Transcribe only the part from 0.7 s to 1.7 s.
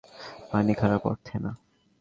খারাপ অর্থে না।